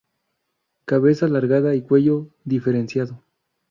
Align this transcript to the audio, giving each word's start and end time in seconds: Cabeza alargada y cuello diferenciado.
Cabeza 0.85 1.27
alargada 1.27 1.75
y 1.75 1.83
cuello 1.83 2.31
diferenciado. 2.43 3.21